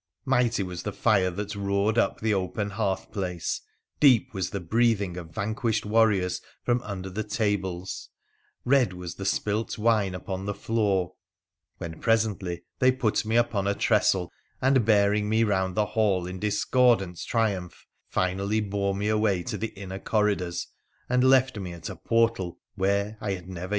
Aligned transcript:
Mighty 0.25 0.63
was 0.63 0.81
the 0.81 0.91
fire 0.91 1.29
that 1.29 1.53
roared 1.53 1.99
up 1.99 2.21
the 2.21 2.33
open 2.33 2.71
hearthplace; 2.71 3.61
deep 3.99 4.33
was 4.33 4.49
the 4.49 4.59
breathing 4.59 5.15
of 5.15 5.29
vanquished 5.29 5.85
warriors 5.85 6.41
from 6.63 6.81
under 6.81 7.07
the 7.11 7.23
tables; 7.23 8.09
red 8.65 8.93
was 8.93 9.13
the 9.13 9.25
spilt 9.27 9.77
wine 9.77 10.15
upon 10.15 10.45
the 10.47 10.55
floor— 10.55 11.13
when 11.77 11.99
presently 11.99 12.63
they 12.79 12.91
put 12.91 13.23
me 13.25 13.35
upon 13.35 13.67
a 13.67 13.75
tressel, 13.75 14.31
and, 14.59 14.85
bearing 14.85 15.29
me 15.29 15.43
round 15.43 15.75
the 15.75 15.85
hall 15.85 16.25
in 16.25 16.39
discordant 16.39 17.19
triumph, 17.23 17.85
finally 18.07 18.59
bore 18.59 18.95
me 18.95 19.07
away 19.07 19.43
to 19.43 19.55
the 19.55 19.67
inner 19.77 19.99
corridors, 19.99 20.65
and 21.09 21.23
left 21.23 21.59
me 21.59 21.73
at 21.73 21.91
a 21.91 21.95
portal 21.95 22.57
where 22.73 23.19
I 23.21 23.27
never 23.27 23.33
yet 23.35 23.39
had 23.53 23.57
entered 23.57 23.69